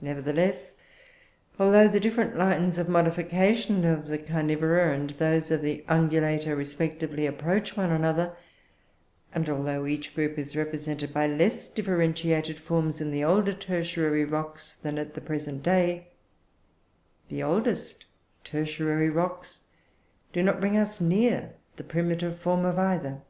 Nevertheless, 0.00 0.76
although 1.58 1.86
the 1.86 2.00
different 2.00 2.38
lines 2.38 2.78
of 2.78 2.88
modification 2.88 3.84
of 3.84 4.06
the 4.06 4.16
Carnivora 4.16 4.94
and 4.94 5.10
those 5.10 5.50
of 5.50 5.60
the 5.60 5.84
Ungulata, 5.90 6.56
respectively, 6.56 7.26
approach 7.26 7.76
one 7.76 7.90
another, 7.90 8.34
and, 9.34 9.50
although 9.50 9.84
each 9.84 10.14
group 10.14 10.38
is 10.38 10.56
represented 10.56 11.12
by 11.12 11.26
less 11.26 11.68
differentiated 11.68 12.58
forms 12.58 13.02
in 13.02 13.10
the 13.10 13.22
older 13.24 13.52
tertiary 13.52 14.24
rocks 14.24 14.72
than 14.76 14.96
at 14.96 15.12
the 15.12 15.20
present 15.20 15.62
day, 15.62 16.08
the 17.28 17.42
oldest 17.42 18.06
tertiary 18.44 19.10
rocks 19.10 19.64
do 20.32 20.42
not 20.42 20.62
bring 20.62 20.78
us 20.78 20.98
near 20.98 21.52
the 21.76 21.84
primitive 21.84 22.38
form 22.40 22.64
of 22.64 22.78
either. 22.78 23.20